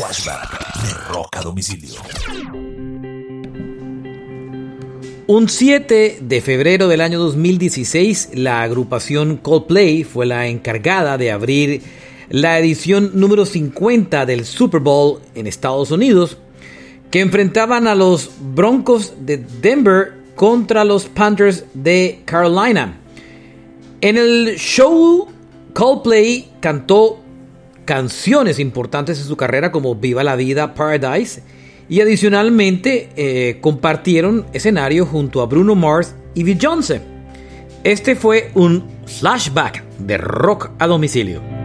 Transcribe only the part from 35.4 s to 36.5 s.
a Bruno Mars y